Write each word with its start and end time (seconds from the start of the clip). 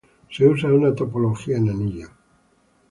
Se 0.31 0.47
usa 0.47 0.73
una 0.73 0.95
topología 0.95 1.57
en 1.59 1.69
anillo. 1.69 2.07